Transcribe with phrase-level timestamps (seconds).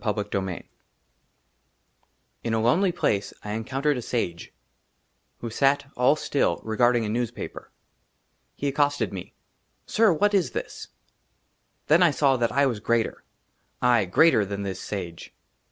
[0.03, 0.63] II XI
[2.43, 4.51] IN A LONELY PLACE, I ENCOUNTERED A SAGE
[5.41, 7.71] WHO SAT, ALL STILL, REGARDING A NEWSPAPER.
[8.55, 9.35] HE ACCOSTED ME:"
[9.85, 10.87] SIR, WHAT IS THIS?"
[11.87, 13.23] THEN I SAW THAT I WAS GREATER,
[13.83, 15.35] AYE, GREATER THAN THIS SAGE.